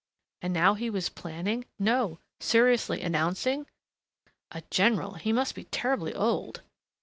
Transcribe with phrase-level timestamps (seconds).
[0.41, 3.67] And now he was planning no, seriously announcing
[4.49, 5.13] A general...
[5.13, 6.63] He must be terribly old....